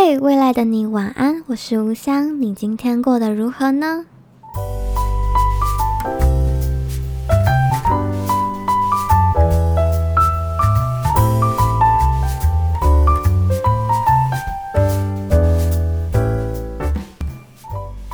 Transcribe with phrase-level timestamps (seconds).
[0.00, 4.04] 嘿未来的你晚安，我是吴香，你今天过得如何呢？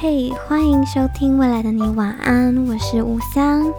[0.00, 3.70] 嘿，欢迎收听未来的你晚安，我是吴香，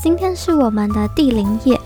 [0.00, 1.76] 今天是我们的第零夜。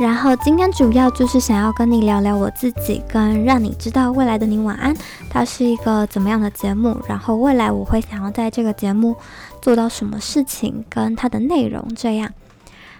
[0.00, 4.96] 然后今天主要就是想要跟你聊聊我自己，跟让你知道未来的你晚安，
[5.30, 9.14] 它是一个怎么样的节目，然后未来我会想要在这个节目
[9.60, 12.32] 做到什么事情，跟它的内容这样。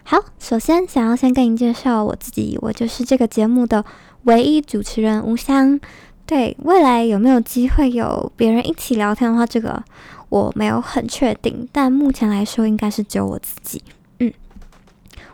[0.05, 3.85] 好，首先想要先跟你介绍我自己，我就是这个节目的
[4.25, 5.81] 唯一主持人吴香。
[6.25, 9.83] 对，未来有没有机会有别人一起聊天的话，这个
[10.29, 13.83] 我没有很确定，但目前来说应该是只有我自己。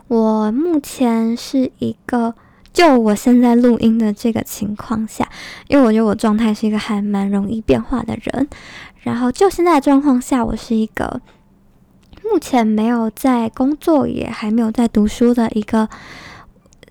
[0.09, 2.33] 我目前是一个，
[2.73, 5.29] 就我现在录音的这个情况下，
[5.67, 8.49] 因为我觉得我状态是一个还蛮容易变化的人，
[9.01, 11.21] 然后就现在状况下，我是一个
[12.23, 15.87] 目前没有在工作，也还没有在读书的一个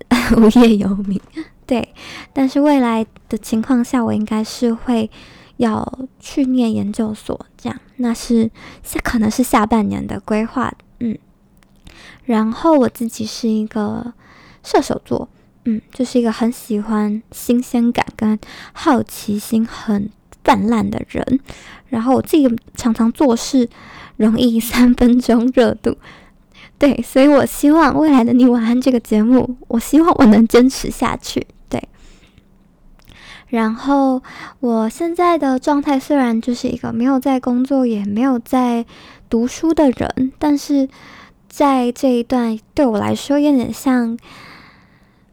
[0.37, 1.19] 无业游民。
[1.65, 1.93] 对，
[2.31, 5.11] 但是未来的情况下，我应该是会
[5.57, 5.85] 要
[6.21, 8.49] 去念研究所，这样，那是
[8.81, 10.73] 下可能是下半年的规划，
[12.29, 14.13] 然后我自己是一个
[14.63, 15.27] 射手座，
[15.65, 18.37] 嗯，就是一个很喜欢新鲜感跟
[18.71, 20.07] 好奇心很
[20.43, 21.39] 泛滥的人。
[21.87, 23.67] 然后我自己常常做事
[24.17, 25.97] 容易三分钟热度，
[26.77, 31.81] 对，所以我希望未来的你晚安这个节目，我希望我能坚持下去，对。
[33.47, 34.21] 然后
[34.59, 38.85] 我现在的状态虽然就是一个没有在工作也没有在
[39.27, 40.87] 读书的人，但是。
[41.49, 44.17] 在这一段对我来说有点像，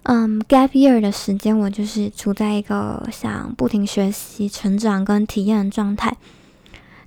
[0.04, 6.16] 嗯，gap year 的时间，我就是处在一个想不停学习、成长跟体验的状态。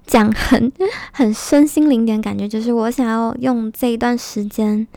[0.06, 0.72] 讲很
[1.12, 4.88] 很身心灵点感觉，就是我想要用这一段时间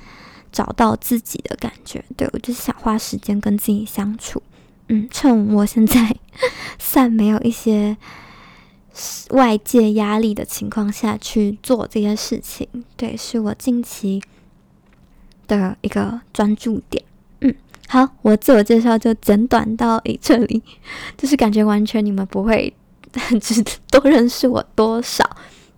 [0.53, 2.05] 找到自己的感觉。
[2.17, 4.43] 对，我就是想花时间跟自己相处。
[4.89, 6.15] 嗯，趁我现在
[6.79, 7.97] 算没有一些。
[9.31, 14.23] 外界压力的情况下去做这些事情，对，是我近期
[15.47, 17.03] 的一个专注点。
[17.41, 17.55] 嗯，
[17.89, 20.63] 好，我自我介绍就简短到诶这里，
[21.17, 22.73] 就是感觉完全你们不会
[23.41, 25.25] 知多认识我多少，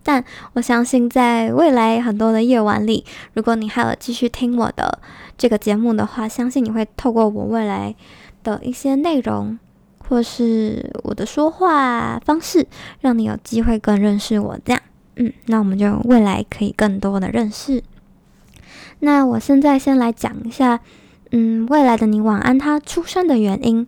[0.03, 0.23] 但
[0.53, 4.99] 我相信在未来很多的夜晚里，如果你还有继续听我的
[5.37, 7.95] 这个节目的话，相信你会透过我未来
[8.43, 9.57] 的一些内容。
[10.07, 12.67] 或是我的说话方式，
[13.01, 14.81] 让你有机会更认识我，这样，
[15.15, 17.83] 嗯，那我们就未来可以更多的认识。
[18.99, 20.79] 那我现在先来讲一下，
[21.31, 23.87] 嗯，未来的你晚安，他出生的原因。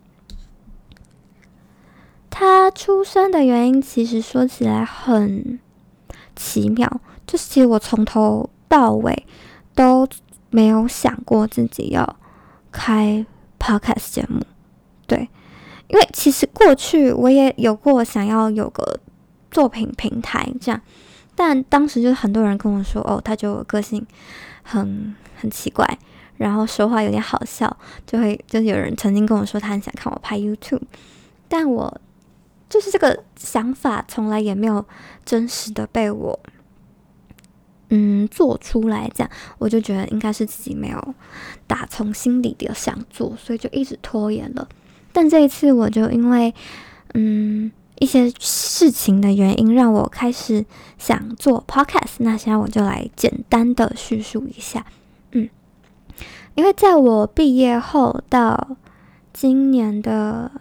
[2.30, 5.58] 他出生的原因其实说起来很
[6.36, 9.26] 奇妙，就是其实我从头到尾
[9.74, 10.06] 都
[10.50, 12.16] 没有想过自己要
[12.70, 13.24] 开
[13.58, 14.44] podcast 节目，
[15.06, 15.28] 对。
[15.88, 19.00] 因为其实过去我也有过想要有个
[19.50, 20.80] 作品平台这样，
[21.34, 24.06] 但当时就是很多人跟我说，哦，他就个性
[24.62, 25.98] 很很奇怪，
[26.36, 27.74] 然后说话有点好笑，
[28.06, 30.82] 就会就是有人曾经跟我说他很想看我拍 YouTube，
[31.48, 32.00] 但我
[32.68, 34.84] 就是这个想法从来也没有
[35.24, 36.38] 真实的被我
[37.88, 41.14] 嗯做出来，这样我就觉得应该是自己没有
[41.66, 44.68] 打从心底的想做，所以就一直拖延了。
[45.18, 46.54] 但这一次，我就因为
[47.14, 50.64] 嗯一些事情的原因，让我开始
[50.96, 52.18] 想做 podcast。
[52.18, 54.86] 那现在我就来简单的叙述一下，
[55.32, 55.48] 嗯，
[56.54, 58.76] 因为在我毕业后到
[59.32, 60.52] 今年的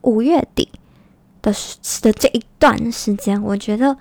[0.00, 0.68] 五月底
[1.40, 1.54] 的
[2.00, 3.96] 的这一段时间，我觉得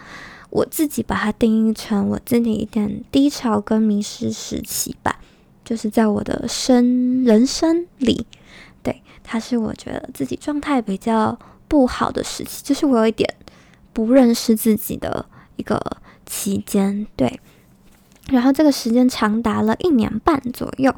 [0.49, 5.19] 我自己把它定义成我自己一点低潮跟迷失时期吧，
[5.63, 8.25] 就是在我的生人生里。
[9.23, 11.37] 它，是我觉得自己状态比较
[11.67, 13.33] 不好的时期，就是我有一点
[13.93, 15.25] 不认识自己的
[15.55, 15.79] 一个
[16.25, 17.07] 期间。
[17.15, 17.39] 对，
[18.29, 20.93] 然后这个时间长达了一年半左右。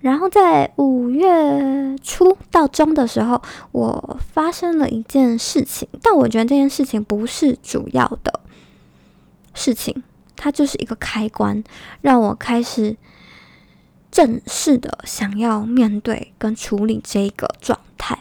[0.00, 3.42] 然后在五月初到中的时候，
[3.72, 8.40] 我发生了一件事情，但我觉得这件事情不是主要的
[9.54, 10.02] 事情，
[10.36, 11.62] 它就是一个开关，
[12.00, 12.96] 让我开始。
[14.18, 18.18] 正式的想要面对跟处理这个状态，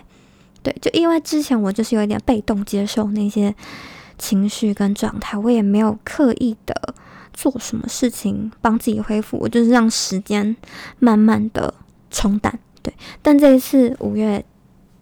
[0.61, 3.55] 对，就因为之前我就是有一点被动接受那些
[4.15, 6.94] 情绪跟状态，我也没有刻意的
[7.33, 10.55] 做什么事情帮自己恢复，我就是让时间
[10.99, 11.73] 慢慢的
[12.11, 12.94] 冲淡，对。
[13.23, 14.45] 但这一次五月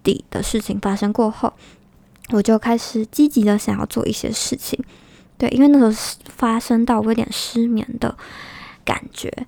[0.02, 1.52] 底的事情发生过后，
[2.30, 4.82] 我就开始积极的想要做一些事情。
[5.38, 8.18] 对，因为那时候发生到我有点失眠的
[8.86, 9.46] 感觉。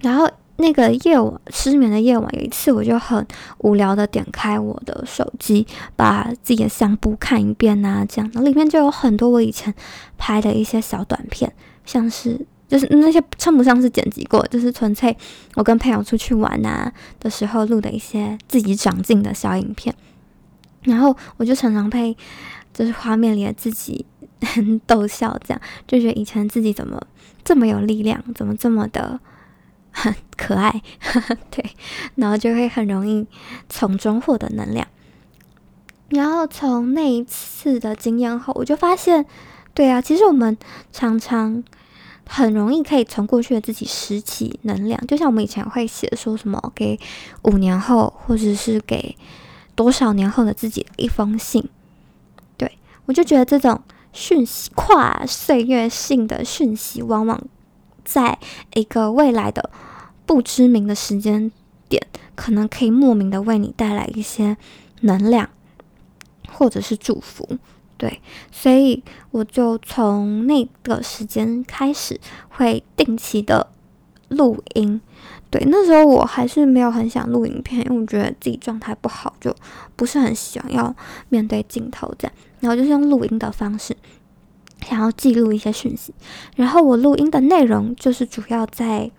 [0.00, 3.26] 然后那个夜晚失眠的夜晚，有一次我就很
[3.58, 5.66] 无聊的点开我的手机，
[5.96, 9.74] 把自己的相簿看一遍啊，这样，然后里面就有很多我以前
[10.16, 11.52] 拍的一些小短片，
[11.84, 15.16] 像是就是那些称不上是剪辑过，就是纯粹
[15.54, 19.94] 我跟朋友出去玩啊的时候录的一些自己长进的小影片，
[20.82, 22.16] 然后我就常常配
[22.72, 24.04] 就是画面里的自己。
[24.42, 27.00] 很逗笑，这样就觉得以前自己怎么
[27.42, 29.18] 这么有力量，怎么这么的
[29.96, 30.82] 很 可爱，
[31.50, 31.64] 对，
[32.16, 33.26] 然后就会很容易
[33.68, 34.86] 从中获得能量。
[36.10, 39.24] 然后从那一次的经验后，我就发现，
[39.72, 40.56] 对啊，其实我们
[40.92, 41.64] 常常
[42.28, 47.00] 很容易可以从过去的自己拾起能量，就像我们以前会写说什么给
[47.44, 49.16] 五年后，或者是给
[49.74, 51.68] 多少年后的自己一封信。
[52.58, 53.82] 对，我就觉得这种。
[54.12, 57.38] 讯息跨岁月性的讯息，往往
[58.02, 58.38] 在
[58.72, 59.68] 一个未来的
[60.26, 61.50] 不知名的时间
[61.88, 64.56] 点，可能可以莫名的为你带来一些
[65.00, 65.48] 能量，
[66.48, 67.48] 或者是祝福。
[67.96, 68.20] 对，
[68.52, 72.20] 所以我就从那个时间开始，
[72.50, 73.68] 会定期的
[74.28, 75.00] 录音。
[75.48, 79.54] 对，那时候我还是没有很想录影片，因为我觉得自己状态不好，就
[79.94, 80.94] 不是很想要
[81.30, 82.34] 面对镜头这样。
[82.60, 83.96] 然后就是用录音的方式，
[84.86, 86.12] 想要记录一些讯息。
[86.56, 89.10] 然后我录音的内容就是主要在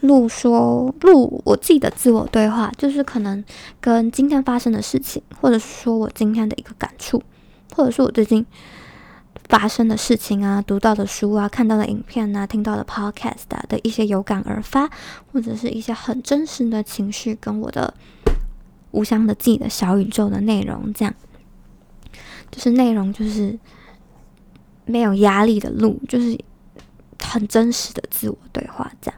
[0.00, 3.44] 录说录我自己的自我对话，就是可能
[3.80, 7.22] 跟今天发生的事情，或者是说我今天的一个感触，
[7.74, 8.44] 或者是我最近
[9.48, 14.88] 发生的事情啊，读到的书啊，看到的影片啊，听到的 podcast 的一些有感而发，
[15.32, 17.92] 或者是一些很真实的情绪，跟我的
[18.92, 21.14] 无相的自己的小宇宙的内容，这样。
[22.50, 23.58] 就是内容，就是
[24.86, 26.38] 没有压力的录，就是
[27.22, 29.17] 很真实的自我对话这样。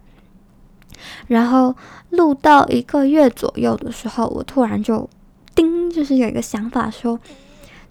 [1.29, 1.75] 然后
[2.11, 5.09] 录到一个月左右的时候，我突然就
[5.55, 7.19] 叮，就是有一个想法说，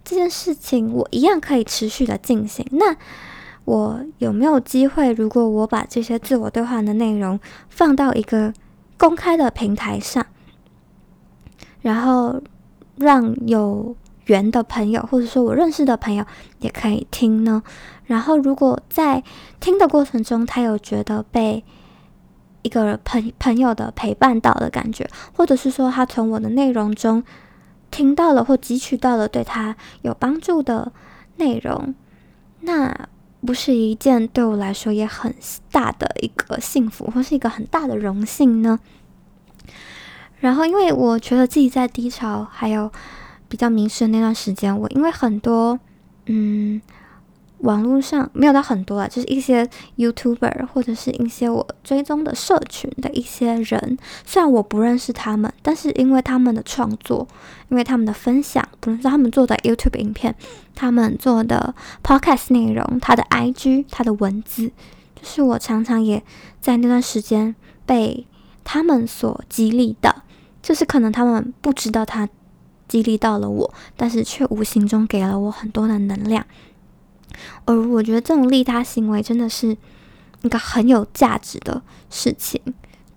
[0.04, 2.66] 这件事情我一样可以持续的进行。
[2.72, 2.96] 那
[3.66, 5.12] 我有没有机会？
[5.14, 7.40] 如果我把这些自我对话的内容
[7.70, 8.54] 放到一个
[8.98, 10.26] 公开的平台上，
[11.82, 12.42] 然后
[12.98, 13.96] 让有
[14.26, 16.26] 缘的朋友，或者说我认识的朋友，
[16.60, 17.62] 也可以听呢。
[18.06, 19.24] 然后，如果在
[19.60, 21.64] 听的过程中，他有觉得被
[22.62, 27.24] 一个朋朋友的陪伴到的感觉，或者是说他从我的内容中
[27.92, 30.92] 听到了或汲取到了对他有帮助的
[31.38, 31.94] 内容，
[32.62, 33.08] 那
[33.46, 35.34] 不是一件对我来说也很
[35.72, 38.80] 大的一个幸福，或是一个很大的荣幸呢？
[40.40, 42.92] 然后，因为我觉得自己在低潮，还有。
[43.52, 45.80] 比较迷失的那段时间，我因为很多，
[46.28, 46.80] 嗯，
[47.60, 49.68] 网络上没有到很多啊，就是一些
[49.98, 57.28] YouTuber 或者是一些我追踪的社群的一些人，虽然我不认识他们，但是因为他们的创作，
[57.70, 60.36] 因为他们的分享，不论是他们做的 YouTube 影片，
[60.76, 64.72] 他们做的 Podcast 内容，他的 IG，他的文字，
[65.16, 66.24] 就是我常常也
[66.62, 67.56] 在那段时间
[67.86, 68.26] 被
[68.64, 70.24] 他们所激励的，
[70.62, 72.30] 就是可能他们不知道他。
[72.88, 76.44] 激励到了我，但是却无形中给了我很多的能量。
[77.66, 79.76] 而我觉得这种利他行为真的是
[80.42, 82.62] 一个很有价值的事情，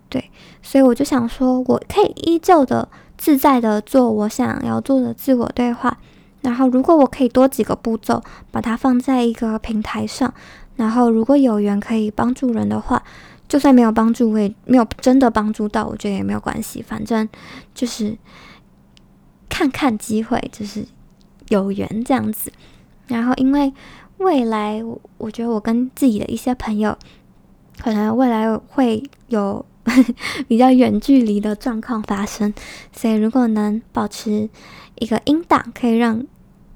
[0.09, 2.87] 对，所以我就想说，我可以依旧的
[3.17, 5.97] 自在的做我想要做的自我对话。
[6.41, 10.33] 然后，如果我可以多几个步骤，把它放在一个平台上，
[10.75, 13.01] 然后如果有缘可以帮助人的话，
[13.47, 17.27] 就算没有帮助，我也没有真的帮助到，我觉得也没有关系，反正
[17.73, 18.17] 就是。
[19.49, 20.83] 看看机会，就是
[21.49, 22.51] 有缘这样子。
[23.05, 23.71] 然后，因为
[24.17, 24.83] 未来，
[25.17, 26.97] 我觉得我跟自己的一些朋友，
[27.79, 29.65] 可能未来会有
[30.47, 32.53] 比较远距离的状况发生，
[32.91, 34.49] 所以如果能保持
[34.95, 36.25] 一个音档，可以让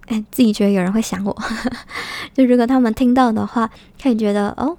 [0.08, 1.36] 哎自己觉得有人会想我，
[2.34, 3.70] 就如果他们听到的话，
[4.02, 4.78] 可以觉得哦。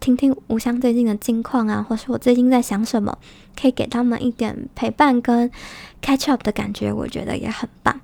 [0.00, 3.18] 听听无相最近的近况啊，或是我最近在想什么，
[3.60, 5.50] 可以给他们一点陪伴跟
[6.00, 8.00] catch up 的感觉，我觉得也很棒。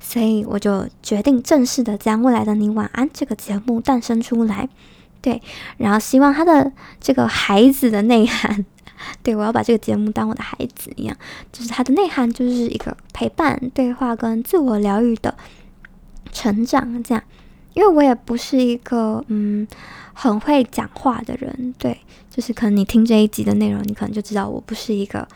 [0.00, 4.68] 所以我就决定正式的将《未来的你晚安》这个节目诞生出来。
[5.20, 5.42] 对，
[5.78, 8.64] 然后希望他的这个孩子的内涵，
[9.22, 11.16] 对，我要把这个节目当我的孩子一样，
[11.52, 15.36] 就是他的内涵就是一个陪伴、对话跟自我疗愈的
[16.32, 17.22] 成长，这样。
[17.74, 19.66] 因为我也不是一个嗯
[20.14, 22.00] 很会讲话的人，对，
[22.30, 25.26] 就是可能你听这一集的内容，你可能就知道我不是一个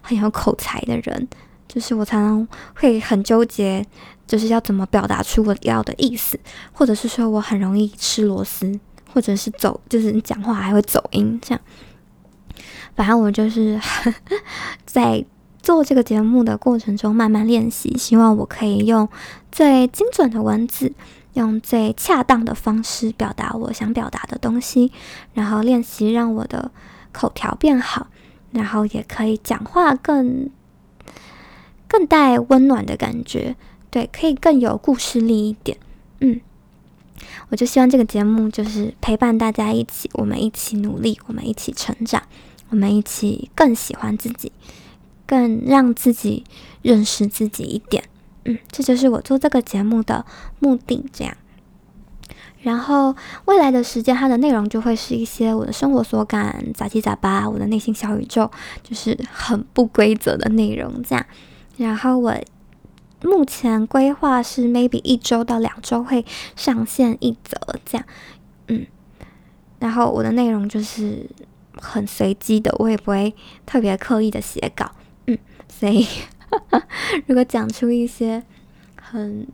[0.00, 1.28] 很有口才的人，
[1.72, 3.82] 就是我常常会很纠结，
[4.26, 6.38] 就是要怎么表达出我要的意思，
[6.70, 8.78] 或者是说我很容易吃螺丝，
[9.10, 11.60] 或者是走，就是讲话还会走音，这样。
[12.94, 13.80] 反正我就是
[14.84, 15.24] 在
[15.62, 19.08] 做这个节目的过程中慢慢练习，希望我可以用
[19.50, 20.92] 最精准的文字，
[21.32, 24.92] 用最恰当的方式表达我想表达的东西，
[25.32, 26.70] 然后练习让我的
[27.12, 28.08] 口条变好，
[28.50, 30.50] 然后也可以讲话更
[31.92, 33.54] 更带温暖的感觉，
[33.90, 35.76] 对，可以更有故事力一点。
[36.20, 36.40] 嗯，
[37.50, 42.22] 我就希望这个节目就是陪伴大家一起，我们一起努力，我们一起成长，
[42.70, 44.50] 我们一起更喜欢自己，
[45.26, 46.44] 更让自己
[46.80, 48.04] 认识自己一点。
[48.46, 50.24] 嗯，这就是我做这个节目的
[50.60, 51.36] 目的，这样。
[52.62, 58.50] 然后未来的时间，它的内容就会是一些我的生活所感、杂七杂八，我的内心小宇宙，
[58.82, 61.26] 就是很不规则的内容，这样。
[61.76, 62.34] 然后我
[63.22, 66.24] 目前规划是 maybe 一周到两周会
[66.56, 68.06] 上线一则，这样。
[68.68, 68.86] 嗯，
[69.78, 71.28] 然后我的内容就是
[71.74, 73.34] 很随机的，我也不会
[73.66, 74.92] 特别刻意的写稿。
[75.26, 75.38] 嗯，
[75.68, 76.06] 所以。
[77.26, 78.42] 如果讲出一些
[79.00, 79.48] 很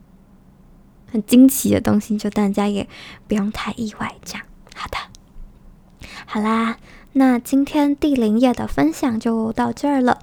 [1.09, 2.85] 很惊奇的东西，就大家也
[3.25, 4.13] 不用太意外。
[4.25, 4.45] 这样，
[4.75, 6.75] 好的，好啦，
[7.13, 10.19] 那今天第零页的分享就到这儿了。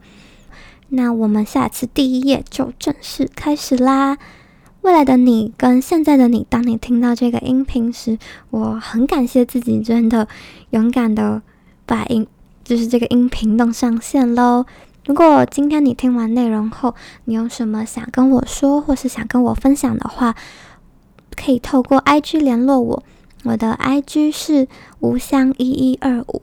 [0.89, 4.19] 那我们下次第一页就正式开始啦。
[4.83, 8.19] 未来的你跟现在的你，当你听到这个音频时，
[8.51, 10.29] 我很感谢自己真的
[10.71, 11.43] 勇敢的
[11.85, 12.27] 把音，
[12.63, 14.65] 就是这个音频弄上线喽。
[15.07, 20.37] 如果今天你听完内容后，你有什么想跟我说，或是想跟我分享的话，
[21.35, 23.03] 可以透过 IG 联络我。
[23.45, 24.67] 我的 IG 是
[25.01, 26.43] 吴香一一二五，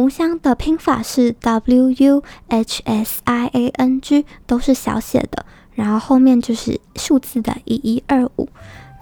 [0.00, 8.48] 吴香的拼法是 W U H S I A N G，都是小写的，然后后面就是数字的一一二五。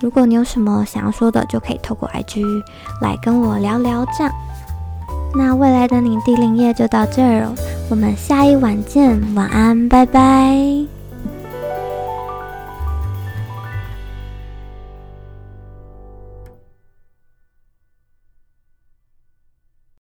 [0.01, 2.45] 如果你有什么想要说的，就可以透过 IG
[3.01, 4.33] 来跟我聊聊这样。
[5.37, 7.55] 那未来的你第零页就到这儿哦，
[7.91, 10.98] 我们下一晚见，晚安，拜拜。